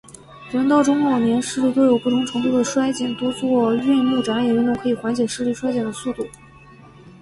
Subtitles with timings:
[0.51, 6.25] 人到中老年，视力多有不同程度地衰减，多做运目眨眼运动可以减缓视力衰减的速度。